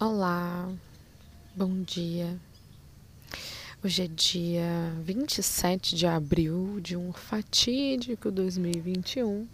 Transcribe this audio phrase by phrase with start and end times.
[0.00, 0.72] Olá,
[1.56, 2.38] bom dia.
[3.82, 9.48] Hoje é dia 27 de abril de um fatídico 2021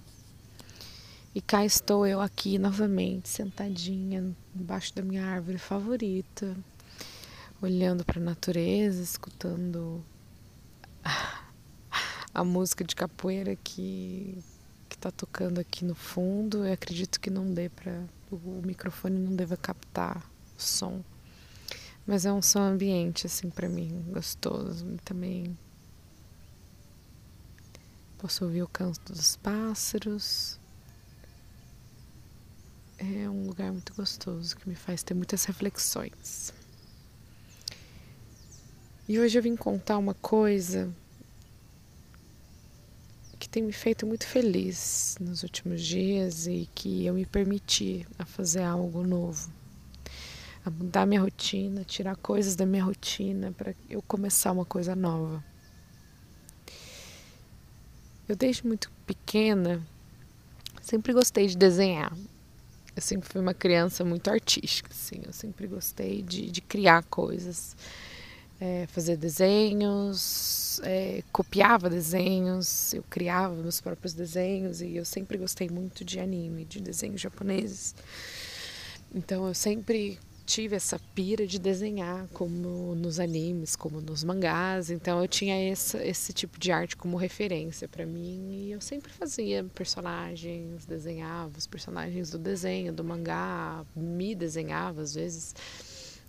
[1.35, 6.54] e cá estou eu aqui novamente, sentadinha embaixo da minha árvore favorita,
[7.63, 10.04] olhando para a natureza, escutando
[12.35, 14.37] a música de capoeira que
[14.90, 16.66] está tocando aqui no fundo.
[16.66, 21.02] Eu acredito que não dê para o microfone não deva captar som.
[22.06, 24.86] Mas é um som ambiente, assim, para mim, gostoso.
[25.04, 25.56] Também
[28.18, 30.59] posso ouvir o canto dos pássaros.
[32.98, 36.52] É um lugar muito gostoso que me faz ter muitas reflexões.
[39.09, 40.95] E hoje eu vim contar uma coisa
[43.38, 48.24] que tem me feito muito feliz nos últimos dias e que eu me permiti a
[48.24, 49.63] fazer algo novo
[50.64, 55.45] a mudar minha rotina, tirar coisas da minha rotina para eu começar uma coisa nova.
[58.26, 59.87] Eu desde muito pequena
[60.80, 62.16] sempre gostei de desenhar.
[62.96, 65.20] Eu sempre fui uma criança muito artística, assim.
[65.27, 67.77] Eu sempre gostei de, de criar coisas,
[68.59, 75.69] é, fazer desenhos, é, copiava desenhos, eu criava meus próprios desenhos e eu sempre gostei
[75.69, 77.95] muito de anime, de desenhos japoneses.
[79.15, 85.20] Então eu sempre tive essa pira de desenhar como nos animes, como nos mangás, então
[85.20, 89.64] eu tinha esse, esse tipo de arte como referência para mim e eu sempre fazia
[89.75, 95.55] personagens, desenhava os personagens do desenho, do mangá, me desenhava às vezes.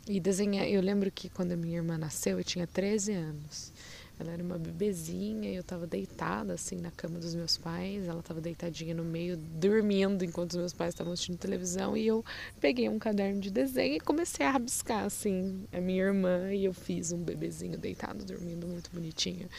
[0.08, 3.74] E desenhar, eu lembro que quando a minha irmã nasceu, eu tinha 13 anos.
[4.18, 8.08] Ela era uma bebezinha e eu estava deitada assim na cama dos meus pais.
[8.08, 11.98] Ela estava deitadinha no meio, dormindo enquanto os meus pais estavam assistindo televisão.
[11.98, 12.24] E eu
[12.62, 16.54] peguei um caderno de desenho e comecei a rabiscar assim a minha irmã.
[16.54, 19.50] E eu fiz um bebezinho deitado, dormindo muito bonitinho.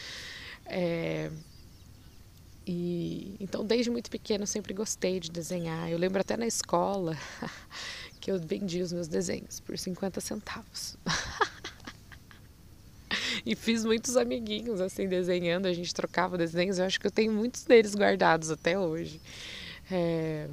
[0.65, 1.31] É...
[2.67, 5.91] E então desde muito pequeno eu sempre gostei de desenhar.
[5.91, 7.17] Eu lembro até na escola
[8.21, 10.97] que eu vendia os meus desenhos por 50 centavos.
[13.51, 17.33] e fiz muitos amiguinhos assim desenhando, a gente trocava desenhos, eu acho que eu tenho
[17.33, 19.21] muitos deles guardados até hoje.
[19.91, 20.49] É...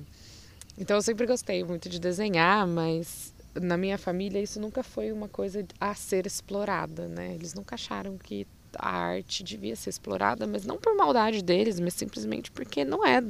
[0.78, 5.28] Então eu sempre gostei muito de desenhar, mas na minha família isso nunca foi uma
[5.28, 7.34] coisa a ser explorada, né?
[7.34, 11.94] Eles nunca acharam que a arte devia ser explorada, mas não por maldade deles, mas
[11.94, 13.22] simplesmente porque não é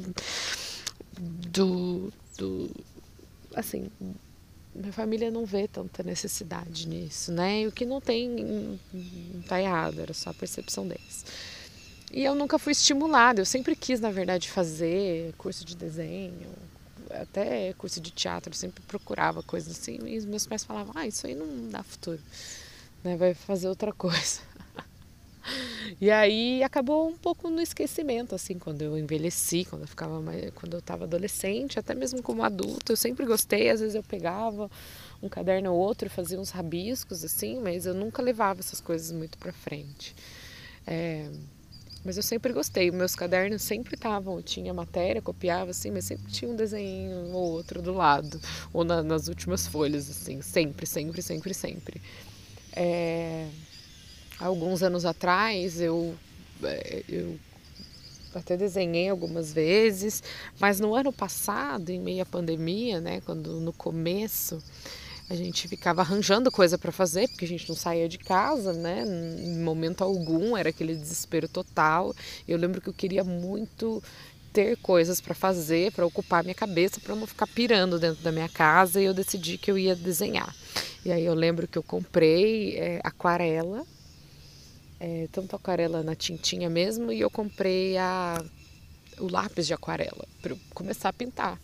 [1.19, 2.69] do, do
[3.55, 3.89] assim
[4.75, 7.61] minha família não vê tanta necessidade nisso, né?
[7.61, 8.29] E o que não tem
[8.93, 11.25] não tá errado, era só a percepção deles.
[12.11, 16.47] E eu nunca fui estimulada, eu sempre quis, na verdade, fazer curso de desenho,
[17.09, 21.25] até curso de teatro, eu sempre procurava coisas assim, e meus pais falavam: "Ah, isso
[21.27, 22.19] aí não dá futuro.
[23.03, 23.17] Né?
[23.17, 24.41] Vai fazer outra coisa".
[25.99, 30.51] E aí acabou um pouco no esquecimento, assim, quando eu envelheci, quando eu ficava mais,
[30.51, 34.69] quando eu estava adolescente, até mesmo como adulto, eu sempre gostei, às vezes eu pegava
[35.21, 39.37] um caderno ou outro, fazia uns rabiscos, assim, mas eu nunca levava essas coisas muito
[39.37, 40.15] para frente.
[40.85, 41.29] É,
[42.03, 46.51] mas eu sempre gostei, meus cadernos sempre estavam, tinha matéria, copiava assim, mas sempre tinha
[46.51, 48.41] um desenho ou outro do lado,
[48.73, 52.01] ou na, nas últimas folhas, assim, sempre, sempre, sempre, sempre.
[52.75, 53.47] É,
[54.39, 56.15] alguns anos atrás eu,
[56.63, 57.37] é, eu
[58.35, 60.23] até desenhei algumas vezes,
[60.59, 64.61] mas no ano passado, em meio à pandemia, né, quando no começo
[65.29, 69.03] a gente ficava arranjando coisa para fazer, porque a gente não saía de casa, né,
[69.03, 72.13] em momento algum, era aquele desespero total.
[72.47, 74.03] Eu lembro que eu queria muito
[74.51, 78.49] ter coisas para fazer, para ocupar minha cabeça, para não ficar pirando dentro da minha
[78.49, 80.55] casa, e eu decidi que eu ia desenhar.
[81.03, 83.85] E aí eu lembro que eu comprei é, aquarela
[85.03, 88.41] é, tanto aquarela na tintinha mesmo, e eu comprei a,
[89.19, 91.59] o lápis de aquarela para começar a pintar.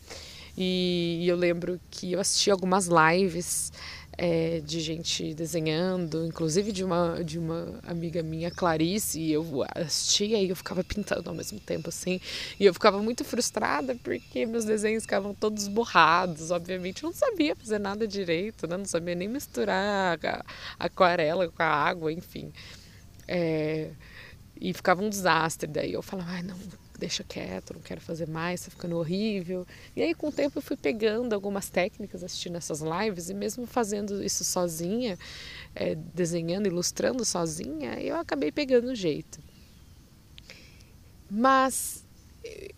[0.57, 3.71] E, e, eu lembro que eu assisti algumas lives
[4.17, 10.37] é, de gente desenhando, inclusive de uma, de uma amiga minha, Clarice, e eu assistia
[10.37, 12.19] e eu ficava pintando ao mesmo tempo, assim.
[12.59, 17.05] E eu ficava muito frustrada porque meus desenhos ficavam todos borrados, obviamente.
[17.05, 18.75] Eu não sabia fazer nada direito, né?
[18.75, 20.43] Não sabia nem misturar a,
[20.77, 22.51] a aquarela com a água, enfim.
[23.31, 23.91] É,
[24.59, 25.69] e ficava um desastre.
[25.69, 26.57] Daí eu falava, ai, não,
[26.97, 29.65] deixa quieto, não quero fazer mais, tá ficando horrível.
[29.95, 33.67] E aí, com o tempo, eu fui pegando algumas técnicas, assistindo essas lives, e mesmo
[33.67, 35.17] fazendo isso sozinha,
[35.75, 39.39] é, desenhando, ilustrando sozinha, eu acabei pegando o jeito.
[41.29, 42.03] Mas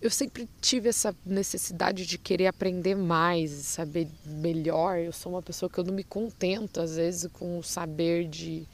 [0.02, 4.98] eu sempre tive essa necessidade de querer aprender mais, saber melhor.
[4.98, 8.68] Eu sou uma pessoa que eu não me contento às vezes com o saber de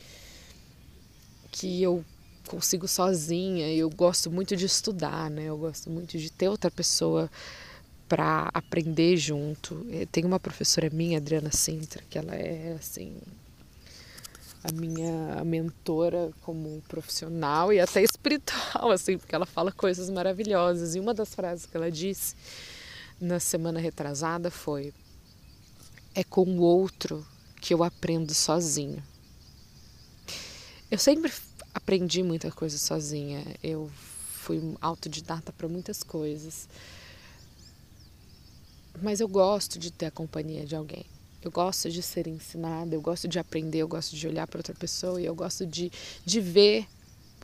[1.52, 2.04] que eu
[2.48, 3.72] consigo sozinha.
[3.74, 5.46] Eu gosto muito de estudar, né?
[5.46, 7.30] Eu gosto muito de ter outra pessoa
[8.08, 9.86] para aprender junto.
[10.12, 13.18] Tem uma professora minha, Adriana Sintra, que ela é assim
[14.64, 20.96] a minha mentora como profissional e até espiritual, assim, porque ela fala coisas maravilhosas.
[20.96, 22.36] E uma das frases que ela disse
[23.20, 24.94] na semana retrasada foi:
[26.14, 27.26] É com o outro
[27.62, 29.02] que eu aprendo sozinho.
[30.90, 31.32] Eu sempre
[31.74, 33.44] aprendi muita coisa sozinha.
[33.62, 36.70] Eu fui autodidata para muitas coisas.
[39.02, 41.06] Mas eu gosto de ter a companhia de alguém.
[41.42, 44.74] Eu gosto de ser ensinada, eu gosto de aprender, eu gosto de olhar para outra
[44.74, 45.92] pessoa e eu gosto de,
[46.26, 46.88] de ver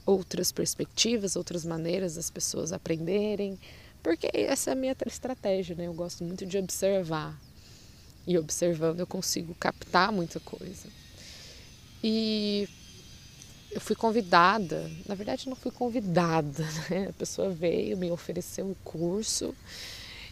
[0.05, 3.59] outras perspectivas, outras maneiras das pessoas aprenderem,
[4.01, 5.87] porque essa é a minha estratégia, né?
[5.87, 7.39] Eu gosto muito de observar.
[8.25, 10.87] E observando eu consigo captar muita coisa.
[12.03, 12.67] E
[13.73, 17.07] eu fui convidada, na verdade não fui convidada, né?
[17.09, 19.55] A pessoa veio, me ofereceu um curso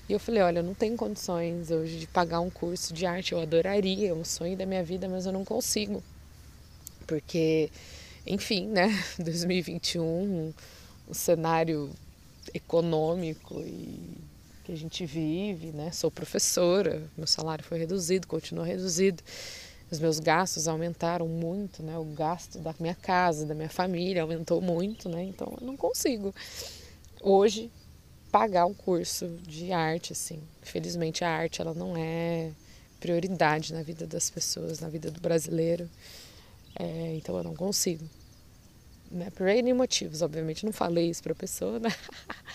[0.07, 3.31] e eu falei, olha, eu não tenho condições hoje de pagar um curso de arte,
[3.33, 6.03] eu adoraria, é um sonho da minha vida, mas eu não consigo.
[7.07, 7.69] Porque,
[8.27, 10.53] enfim, né, 2021,
[11.07, 11.89] o cenário
[12.53, 14.17] econômico e
[14.63, 15.91] que a gente vive, né?
[15.91, 19.23] Sou professora, meu salário foi reduzido, continua reduzido.
[19.91, 21.97] Os meus gastos aumentaram muito, né?
[21.97, 25.23] O gasto da minha casa, da minha família aumentou muito, né?
[25.23, 26.33] Então eu não consigo.
[27.21, 27.69] Hoje
[28.31, 30.41] pagar um curso de arte, assim.
[30.63, 32.51] Infelizmente a arte ela não é
[33.01, 35.89] prioridade na vida das pessoas, na vida do brasileiro.
[36.79, 38.05] É, então eu não consigo.
[39.11, 39.29] Né?
[39.31, 41.89] Por N motivos, obviamente não falei isso para a pessoa, né?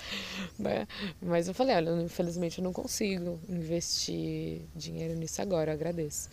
[0.58, 0.88] né?
[1.20, 6.30] Mas eu falei, olha, infelizmente eu não consigo investir dinheiro nisso agora, eu agradeço.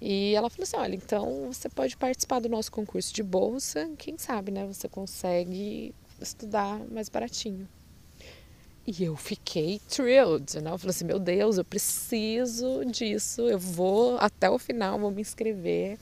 [0.00, 4.18] E ela falou assim, olha, então você pode participar do nosso concurso de bolsa, quem
[4.18, 4.66] sabe, né?
[4.66, 7.66] Você consegue estudar mais baratinho.
[8.86, 10.70] E eu fiquei thrilled, né?
[10.70, 15.22] Eu falei assim, meu Deus, eu preciso disso, eu vou até o final, vou me
[15.22, 15.98] inscrever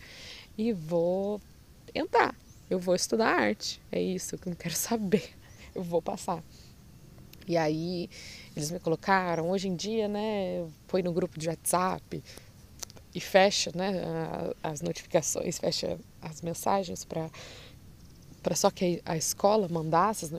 [0.58, 1.40] e vou
[1.94, 2.34] entrar.
[2.68, 5.30] Eu vou estudar arte, é isso que eu quero saber,
[5.74, 6.42] eu vou passar.
[7.46, 8.10] E aí
[8.56, 12.22] eles me colocaram, hoje em dia, né, põe no grupo de WhatsApp
[13.14, 13.92] e fecha, né,
[14.62, 17.30] as notificações, fecha as mensagens para
[18.42, 20.32] para só que a escola mandasse as,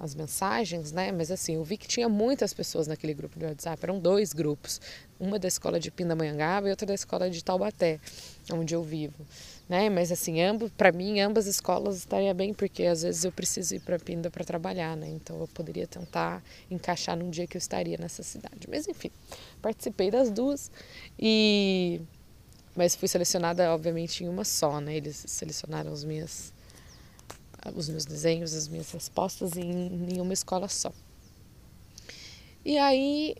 [0.00, 1.10] as, mensagens, né?
[1.10, 4.80] Mas assim, eu vi que tinha muitas pessoas naquele grupo de WhatsApp, eram dois grupos,
[5.18, 7.98] uma da escola de Pindamonhangaba e outra da escola de Taubaté,
[8.52, 9.26] onde eu vivo,
[9.70, 9.88] né?
[9.88, 13.78] Mas assim, ambos, para mim, ambas escolas estaria bem, porque às vezes eu preciso ir
[13.78, 15.08] para Pinda para trabalhar, né?
[15.08, 18.66] Então eu poderia tentar encaixar num dia que eu estaria nessa cidade.
[18.68, 19.12] Mas enfim,
[19.62, 20.72] participei das duas
[21.16, 22.00] e
[22.74, 24.96] mas fui selecionada obviamente em uma só, né?
[24.96, 26.52] Eles selecionaram as minhas
[27.76, 30.92] os meus desenhos, as minhas respostas em, em uma escola só.
[32.64, 33.36] E aí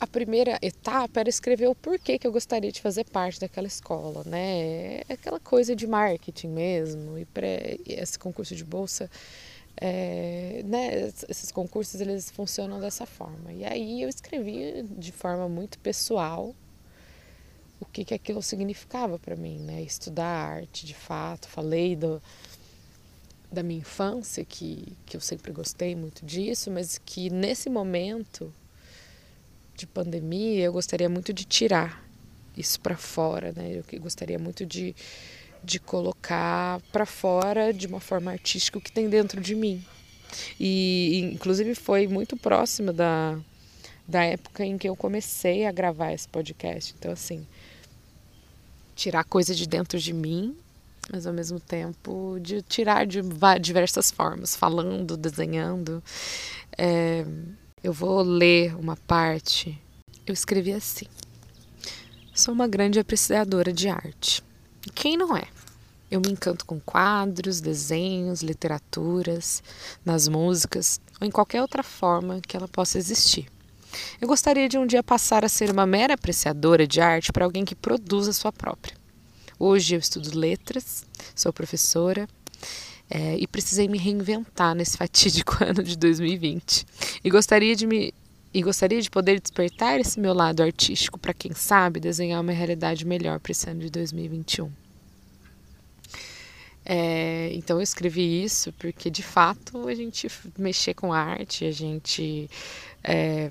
[0.00, 4.22] a primeira etapa era escrever o porquê que eu gostaria de fazer parte daquela escola,
[4.24, 5.00] né?
[5.08, 7.18] É aquela coisa de marketing mesmo.
[7.18, 9.10] E, pré, esse concurso de bolsa,
[9.76, 11.12] é, né?
[11.28, 13.52] Esses concursos eles funcionam dessa forma.
[13.52, 16.54] E aí eu escrevi de forma muito pessoal
[17.80, 19.82] o que que aquilo significava para mim, né?
[19.82, 21.48] Estudar arte, de fato.
[21.48, 22.22] Falei do
[23.50, 28.52] da minha infância, que, que eu sempre gostei muito disso, mas que nesse momento
[29.78, 32.04] de pandemia eu gostaria muito de tirar
[32.56, 33.80] isso para fora, né?
[33.92, 34.94] Eu gostaria muito de,
[35.62, 39.82] de colocar para fora de uma forma artística o que tem dentro de mim.
[40.58, 43.38] E inclusive foi muito próximo da,
[44.06, 46.94] da época em que eu comecei a gravar esse podcast.
[46.98, 47.46] Então, assim,
[48.96, 50.56] tirar coisa de dentro de mim
[51.10, 53.22] mas ao mesmo tempo de tirar de
[53.60, 56.02] diversas formas, falando, desenhando.
[56.76, 57.24] É,
[57.82, 59.80] eu vou ler uma parte.
[60.26, 61.06] Eu escrevi assim:
[62.34, 64.42] Sou uma grande apreciadora de arte.
[64.94, 65.44] quem não é?
[66.10, 69.62] Eu me encanto com quadros, desenhos, literaturas,
[70.04, 73.46] nas músicas ou em qualquer outra forma que ela possa existir.
[74.20, 77.64] Eu gostaria de um dia passar a ser uma mera apreciadora de arte para alguém
[77.64, 78.96] que produza sua própria.
[79.58, 81.04] Hoje eu estudo letras,
[81.34, 82.28] sou professora
[83.10, 86.86] é, e precisei me reinventar nesse fatídico ano de 2020.
[87.24, 88.12] E gostaria de me
[88.52, 93.06] e gostaria de poder despertar esse meu lado artístico para quem sabe desenhar uma realidade
[93.06, 94.72] melhor para esse ano de 2021.
[96.84, 100.26] É, então eu escrevi isso porque de fato a gente
[100.58, 102.48] mexer com arte, a gente
[103.04, 103.50] é,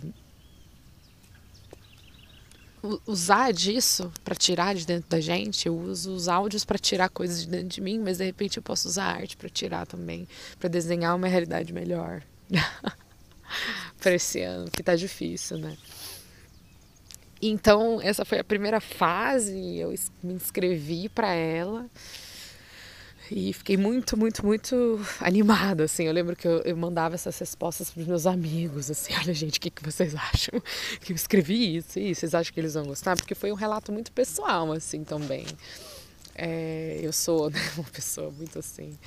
[3.05, 5.67] usar disso para tirar de dentro da gente.
[5.67, 8.63] Eu uso os áudios para tirar coisas de dentro de mim, mas de repente eu
[8.63, 10.27] posso usar arte para tirar também,
[10.59, 12.21] para desenhar uma realidade melhor
[13.99, 15.75] para esse ano, que tá difícil, né?
[17.41, 19.93] Então, essa foi a primeira fase, eu
[20.23, 21.85] me inscrevi para ela.
[23.29, 26.03] E fiquei muito, muito, muito animada, assim.
[26.05, 29.61] Eu lembro que eu, eu mandava essas respostas para meus amigos, assim, olha gente, o
[29.61, 30.61] que, que vocês acham?
[31.01, 33.15] Que eu escrevi isso e vocês acham que eles vão gostar?
[33.15, 35.45] Porque foi um relato muito pessoal, assim, também.
[36.35, 38.97] É, eu sou né, uma pessoa muito assim,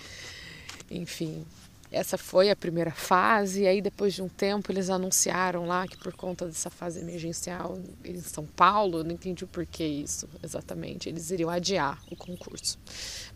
[0.91, 1.45] enfim,
[1.93, 5.97] essa foi a primeira fase, e aí depois de um tempo eles anunciaram lá que
[5.97, 11.31] por conta dessa fase emergencial em São Paulo, não entendi o porquê isso exatamente, eles
[11.31, 12.79] iriam adiar o concurso.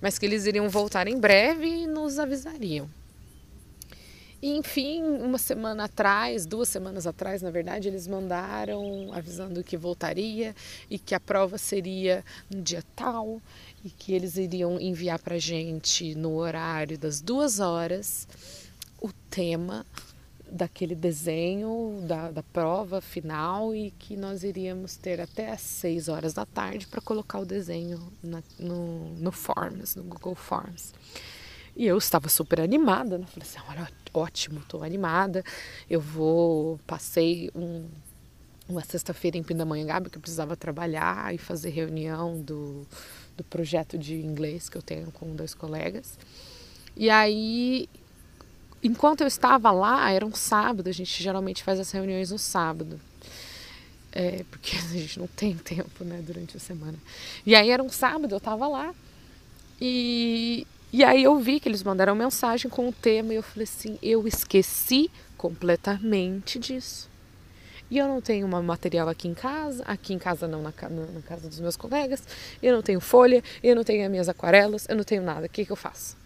[0.01, 2.89] Mas que eles iriam voltar em breve e nos avisariam.
[4.45, 10.55] E, enfim, uma semana atrás, duas semanas atrás, na verdade, eles mandaram avisando que voltaria
[10.91, 13.41] e que a prova seria no dia tal
[13.85, 18.27] e que eles iriam enviar para gente no horário das duas horas
[19.01, 19.85] o tema
[20.51, 26.33] daquele desenho da, da prova final e que nós iríamos ter até às seis horas
[26.33, 30.95] da tarde para colocar o desenho na, no, no Forms, no Google Forms.
[31.77, 33.27] E eu estava super animada, né?
[33.27, 35.45] Falei assim, olha, ótimo, estou animada.
[35.91, 37.89] Eu vou, passei um,
[38.69, 42.87] uma sexta-feira em Pindamonhangaba que eu precisava trabalhar e fazer reunião do,
[43.37, 46.19] do projeto de inglês que eu tenho com dois colegas.
[46.97, 47.89] E aí,
[48.83, 53.01] enquanto eu estava lá, era um sábado, a gente geralmente faz as reuniões no sábado.
[54.13, 56.99] É, porque a gente não tem tempo, né, durante a semana.
[57.45, 58.95] E aí era um sábado, eu estava lá.
[59.81, 63.65] E, e aí eu vi que eles mandaram mensagem com o tema e eu falei
[63.65, 67.11] assim, eu esqueci completamente disso.
[67.91, 70.89] E eu não tenho um material aqui em casa, aqui em casa não, na, na,
[70.89, 72.23] na, casa dos meus colegas,
[72.63, 75.47] eu não tenho folha, eu não tenho as minhas aquarelas, eu não tenho nada.
[75.47, 76.17] O que, que eu faço?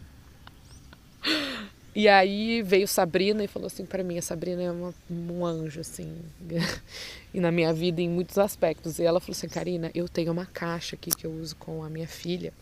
[1.94, 5.80] e aí veio Sabrina e falou assim para mim, a Sabrina é uma, um anjo,
[5.80, 6.18] assim,
[7.32, 8.98] e na minha vida em muitos aspectos.
[8.98, 11.88] E ela falou assim, Karina, eu tenho uma caixa aqui que eu uso com a
[11.88, 12.52] minha filha.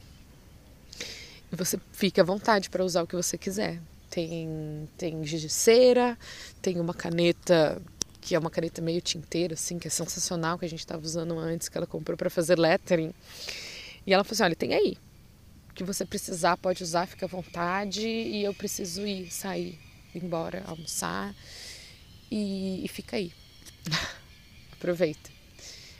[1.51, 5.49] E você fica à vontade para usar o que você quiser tem, tem giz de
[5.49, 6.19] cera,
[6.63, 7.81] tem uma caneta
[8.27, 11.39] que é uma caneta meio tinteira, assim, que é sensacional, que a gente estava usando
[11.39, 13.15] antes, que ela comprou para fazer lettering.
[14.05, 14.99] E ela falou assim: olha, tem aí.
[15.71, 18.05] O que você precisar, pode usar, fica à vontade.
[18.05, 19.79] E eu preciso ir, sair,
[20.13, 21.33] ir embora, almoçar.
[22.29, 23.33] E, e fica aí.
[24.75, 25.31] Aproveita.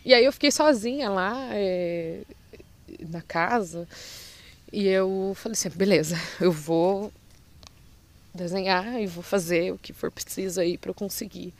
[0.05, 2.23] E aí eu fiquei sozinha lá é,
[3.09, 3.87] na casa.
[4.73, 7.13] E eu falei assim: beleza, eu vou
[8.37, 11.53] desenhar e vou fazer o que for preciso aí para eu conseguir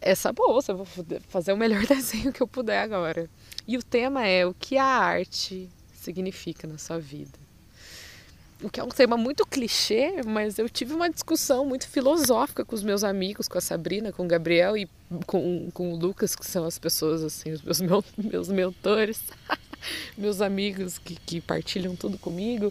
[0.00, 0.72] essa bolsa.
[0.72, 0.86] Vou
[1.28, 3.28] fazer o melhor desenho que eu puder agora.
[3.66, 7.38] E o tema é o que a arte significa na sua vida.
[8.62, 12.74] O que é um tema muito clichê, mas eu tive uma discussão muito filosófica com
[12.74, 14.86] os meus amigos, com a Sabrina, com o Gabriel e
[15.26, 19.22] com, com o Lucas, que são as pessoas, assim, os meus, meus, meus mentores,
[20.16, 22.70] meus amigos que, que partilham tudo comigo.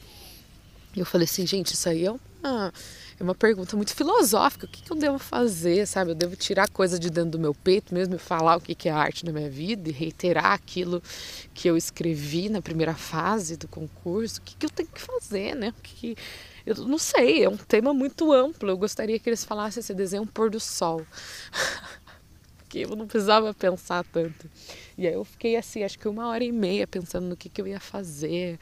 [0.95, 2.71] E eu falei assim, gente, isso aí é uma
[3.19, 4.65] é uma pergunta muito filosófica.
[4.65, 6.11] O que, que eu devo fazer, sabe?
[6.11, 8.87] Eu devo tirar coisa de dentro do meu peito mesmo e falar o que, que
[8.87, 11.03] é arte na minha vida e reiterar aquilo
[11.53, 14.39] que eu escrevi na primeira fase do concurso.
[14.39, 15.73] O que, que eu tenho que fazer, né?
[15.77, 16.17] O que, que...
[16.65, 18.69] Eu não sei, é um tema muito amplo.
[18.69, 21.05] Eu gostaria que eles falassem esse desenho um pôr do sol.
[22.57, 24.49] Porque eu não precisava pensar tanto.
[24.97, 27.59] E aí eu fiquei assim, acho que uma hora e meia pensando no que, que
[27.59, 28.59] eu ia fazer.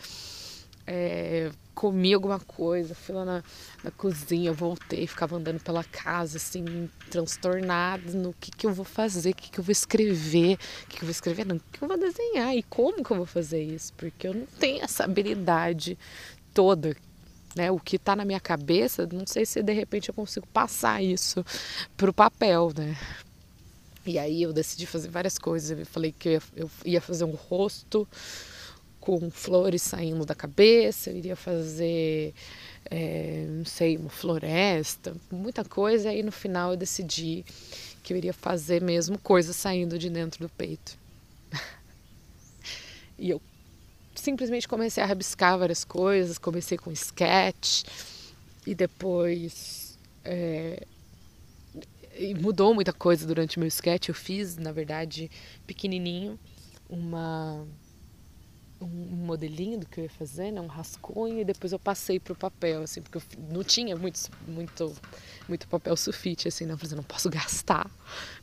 [0.88, 3.44] É, comi alguma coisa, fui lá na,
[3.84, 9.32] na cozinha, voltei, ficava andando pela casa, assim, transtornada no que, que eu vou fazer,
[9.32, 11.84] o que, que eu vou escrever, o que, que eu vou escrever, não, o que
[11.84, 15.04] eu vou desenhar e como que eu vou fazer isso, porque eu não tenho essa
[15.04, 16.00] habilidade
[16.52, 16.96] toda,
[17.56, 17.70] né?
[17.70, 21.46] O que está na minha cabeça, não sei se de repente eu consigo passar isso
[21.96, 22.98] para o papel, né?
[24.06, 28.08] E aí eu decidi fazer várias coisas, eu falei que eu ia fazer um rosto,
[29.08, 32.34] com flores saindo da cabeça, eu iria fazer,
[32.92, 36.12] é, não sei, uma floresta, muita coisa.
[36.12, 37.46] E aí no final eu decidi
[38.04, 40.98] que eu iria fazer mesmo coisas saindo de dentro do peito.
[43.18, 43.42] e eu
[44.14, 47.84] simplesmente comecei a rabiscar várias coisas, comecei com sketch
[48.66, 50.86] e depois é,
[52.20, 54.10] e mudou muita coisa durante o meu sketch.
[54.10, 55.32] Eu fiz, na verdade,
[55.66, 56.38] pequenininho,
[56.90, 57.66] uma
[58.82, 62.34] um modelinho do que eu ia fazer, né, um rascunho, e depois eu passei para
[62.34, 64.96] o papel, assim, porque eu não tinha muito, muito,
[65.48, 67.90] muito papel sulfite, assim, não, eu falei, não posso gastar,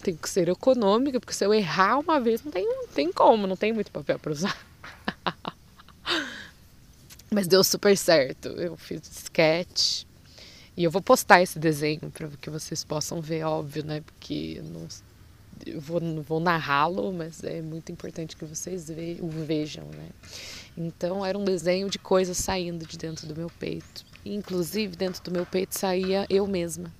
[0.02, 3.46] tem que ser econômica, porque se eu errar uma vez, não tem, não tem como,
[3.46, 4.56] não tem muito papel para usar.
[7.30, 10.04] Mas deu super certo, eu fiz sketch,
[10.76, 14.88] e eu vou postar esse desenho para que vocês possam ver, óbvio, né, porque não
[15.66, 20.08] eu vou, vou narrá-lo, mas é muito importante que vocês ve, o vejam, né?
[20.76, 24.04] Então era um desenho de coisas saindo de dentro do meu peito.
[24.24, 26.92] inclusive dentro do meu peito saía eu mesma.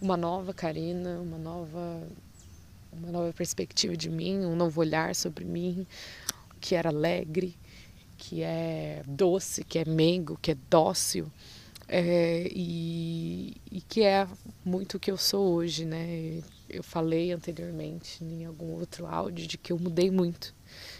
[0.00, 2.02] Uma nova Karina, uma nova
[2.92, 5.86] uma nova perspectiva de mim, um novo olhar sobre mim,
[6.60, 7.54] que era alegre,
[8.16, 11.30] que é doce, que é meigo, que é dócil.
[11.92, 14.24] É, e, e, que é
[14.64, 16.40] muito o que eu sou hoje, né?
[16.68, 20.54] Eu falei anteriormente em algum outro áudio de que eu mudei muito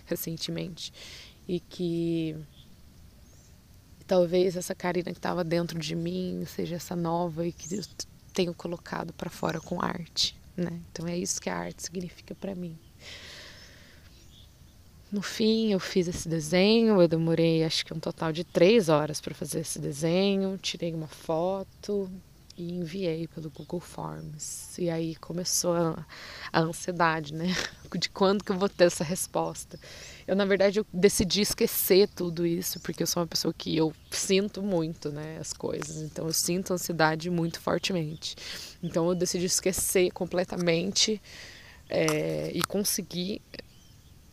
[0.04, 0.92] recentemente
[1.46, 2.36] e que
[4.04, 7.84] talvez essa Karina que estava dentro de mim seja essa nova e que eu
[8.34, 10.80] tenho colocado para fora com arte, né?
[10.90, 12.76] Então é isso que a arte significa para mim.
[15.12, 17.00] No fim, eu fiz esse desenho.
[17.00, 20.56] Eu demorei acho que um total de três horas para fazer esse desenho.
[20.58, 22.08] Tirei uma foto
[22.56, 24.78] e enviei pelo Google Forms.
[24.78, 26.06] E aí começou a,
[26.52, 27.46] a ansiedade, né?
[27.98, 29.80] De quando que eu vou ter essa resposta.
[30.28, 33.92] Eu, na verdade, eu decidi esquecer tudo isso, porque eu sou uma pessoa que eu
[34.12, 35.96] sinto muito, né, as coisas.
[35.96, 38.36] Então, eu sinto ansiedade muito fortemente.
[38.80, 41.20] Então, eu decidi esquecer completamente
[41.88, 43.42] é, e conseguir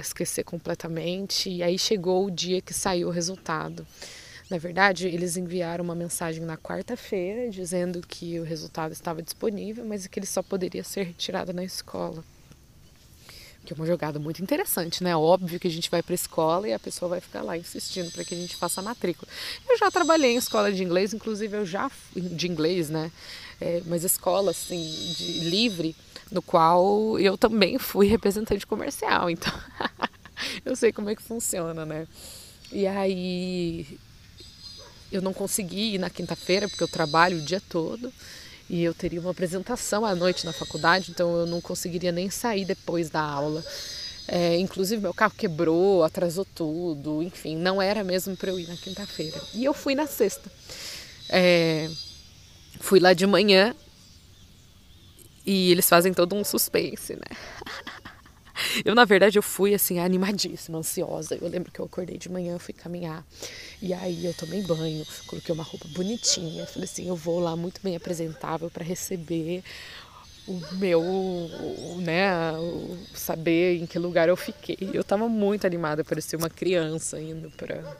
[0.04, 1.50] esquecer completamente.
[1.50, 3.86] E aí chegou o dia que saiu o resultado.
[4.50, 10.08] Na verdade, eles enviaram uma mensagem na quarta-feira dizendo que o resultado estava disponível, mas
[10.08, 12.24] que ele só poderia ser retirado na escola.
[13.66, 15.13] Que é uma jogada muito interessante, né?
[15.18, 18.10] Óbvio que a gente vai para a escola e a pessoa vai ficar lá insistindo
[18.12, 19.30] para que a gente faça a matrícula.
[19.70, 23.12] Eu já trabalhei em escola de inglês, inclusive eu já de inglês, né?
[23.60, 24.80] É, mas escola assim
[25.18, 25.94] de livre
[26.31, 29.53] no qual eu também fui representante comercial, então
[30.65, 32.07] eu sei como é que funciona, né?
[32.72, 33.98] E aí
[35.12, 38.12] eu não consegui ir na quinta-feira porque eu trabalho o dia todo
[38.69, 42.65] e eu teria uma apresentação à noite na faculdade, então eu não conseguiria nem sair
[42.65, 43.63] depois da aula.
[44.28, 48.75] É, inclusive meu carro quebrou, atrasou tudo, enfim, não era mesmo para eu ir na
[48.75, 49.41] quinta-feira.
[49.54, 50.52] E eu fui na sexta.
[51.30, 51.89] É,
[52.82, 53.73] fui lá de manhã
[55.47, 57.38] e eles fazem todo um suspense, né?
[58.83, 61.38] Eu, na verdade, eu fui assim, animadíssima, ansiosa.
[61.39, 63.23] Eu lembro que eu acordei de manhã, fui caminhar.
[63.79, 66.65] E aí eu tomei banho, coloquei uma roupa bonitinha.
[66.65, 69.63] Falei assim, eu vou lá muito bem apresentável para receber
[70.47, 71.03] o meu,
[71.97, 72.27] né,
[73.13, 74.89] saber em que lugar eu fiquei.
[74.91, 77.95] Eu tava muito animada, parecia uma criança indo para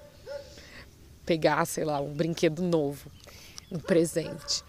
[1.24, 3.12] pegar, sei lá, um brinquedo novo,
[3.72, 4.64] um presente.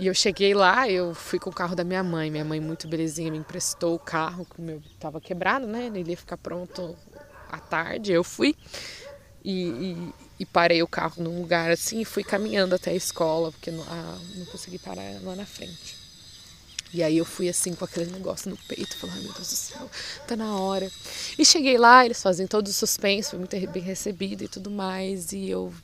[0.00, 2.30] E eu cheguei lá, eu fui com o carro da minha mãe.
[2.30, 5.92] Minha mãe, muito belezinha, me emprestou o carro, que o meu estava quebrado, né?
[5.94, 6.96] Ele ia ficar pronto
[7.50, 8.10] à tarde.
[8.10, 8.56] Eu fui
[9.44, 13.52] e, e, e, parei o carro num lugar assim e fui caminhando até a escola,
[13.52, 15.98] porque não, ah, não consegui parar lá na frente.
[16.94, 19.90] E aí eu fui assim com aquele negócio no peito, falando, meu Deus do céu,
[20.26, 20.90] tá na hora.
[21.38, 25.30] E cheguei lá, eles fazem todo o suspense, foi muito bem recebido e tudo mais.
[25.32, 25.74] E eu,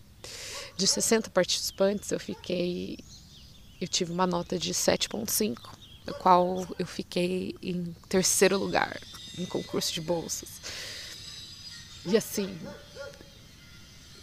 [0.75, 2.99] de 60 participantes, eu fiquei
[3.81, 5.57] eu tive uma nota de 7,5,
[6.07, 9.01] no qual eu fiquei em terceiro lugar
[9.39, 10.49] em concurso de bolsas.
[12.07, 12.59] E assim,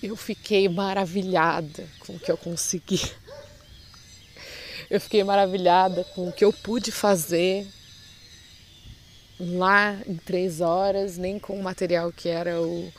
[0.01, 3.01] eu fiquei maravilhada com o que eu consegui.
[4.89, 7.67] Eu fiquei maravilhada com o que eu pude fazer
[9.39, 12.91] lá em três horas, nem com o material que era o,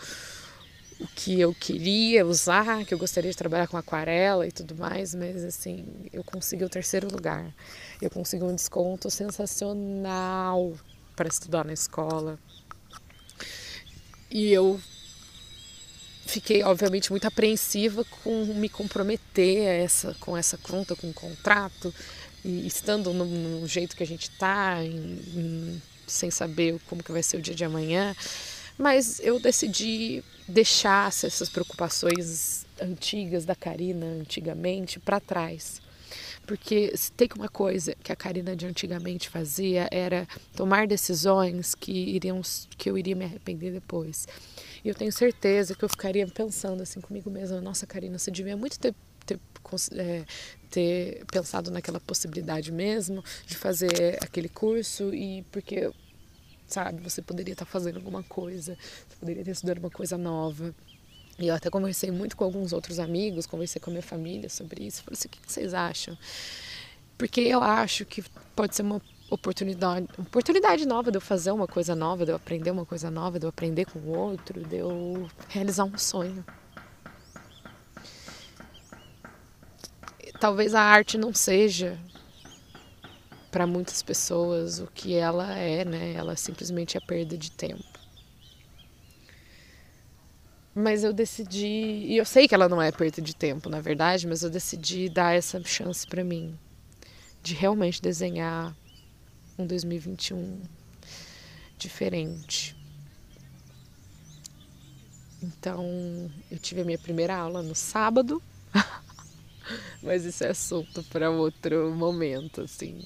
[1.01, 5.15] o que eu queria usar, que eu gostaria de trabalhar com aquarela e tudo mais,
[5.15, 7.53] mas assim, eu consegui o terceiro lugar.
[8.01, 10.73] Eu consegui um desconto sensacional
[11.17, 12.39] para estudar na escola.
[14.31, 14.81] E eu
[16.27, 21.95] fiquei, obviamente, muito apreensiva com me comprometer essa, com essa conta, com o contrato,
[22.45, 24.79] e estando no, no jeito que a gente está,
[26.07, 28.15] sem saber como que vai ser o dia de amanhã.
[28.77, 35.81] Mas eu decidi deixar essas preocupações antigas da Karina, antigamente, para trás.
[36.47, 41.93] Porque se tem uma coisa que a Karina de antigamente fazia era tomar decisões que
[41.93, 42.41] iriam
[42.77, 44.29] que eu iria me arrepender depois.
[44.85, 48.57] E eu tenho certeza que eu ficaria pensando assim comigo mesma, nossa Karina, você devia
[48.57, 49.41] muito ter ter,
[49.97, 50.25] é,
[50.71, 55.91] ter pensado naquela possibilidade mesmo de fazer aquele curso e porque
[56.75, 57.01] sabe?
[57.03, 58.77] Você poderia estar fazendo alguma coisa,
[59.09, 60.75] você poderia estar estudando uma coisa nova.
[61.39, 64.85] E eu até conversei muito com alguns outros amigos, conversei com a minha família sobre
[64.85, 65.03] isso.
[65.05, 66.19] Falei assim: o que vocês acham?
[67.17, 68.25] Porque eu acho que
[68.57, 72.71] pode ser uma oportunidade, oportunidade nova de eu fazer uma coisa nova, de eu aprender
[72.73, 76.45] uma coisa nova, de eu aprender com o outro, de eu realizar um sonho.
[80.41, 81.99] Talvez a arte não seja
[83.55, 86.13] para muitas pessoas o que ela é, né?
[86.15, 88.01] Ela simplesmente é perda de tempo.
[90.75, 94.27] Mas eu decidi, e eu sei que ela não é perda de tempo, na verdade,
[94.27, 96.59] mas eu decidi dar essa chance para mim
[97.45, 98.77] de realmente desenhar
[99.57, 100.61] um 2021
[101.79, 102.77] diferente.
[105.41, 108.43] Então, eu tive a minha primeira aula no sábado,
[110.03, 113.01] mas isso é assunto para outro momento, assim.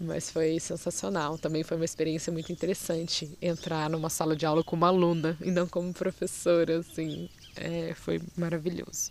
[0.00, 1.36] Mas foi sensacional.
[1.36, 5.50] Também foi uma experiência muito interessante entrar numa sala de aula com uma aluna e
[5.50, 7.28] não como professora, assim.
[7.54, 9.10] É, foi maravilhoso.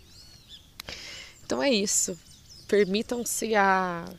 [1.45, 2.17] Então é isso.
[2.67, 4.11] Permitam-se a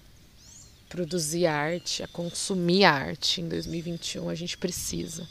[0.88, 4.28] produzir arte, a consumir arte em 2021.
[4.28, 5.28] A gente precisa.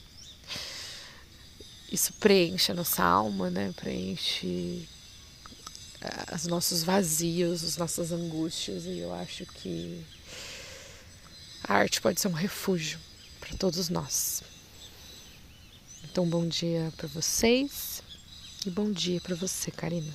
[1.90, 3.74] Isso preenche a nossa alma, né?
[3.76, 4.88] Preenche
[6.02, 8.86] eh, os nossos vazios, as nossas angústias.
[8.86, 10.04] E eu acho que
[11.70, 13.00] a arte pode ser um refúgio
[13.40, 14.42] para todos nós.
[16.04, 18.02] Então, bom dia para vocês
[18.66, 20.12] e bom dia para você, Karina.